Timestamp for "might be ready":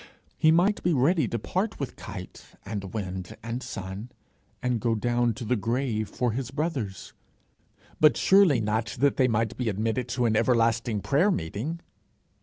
0.49-1.27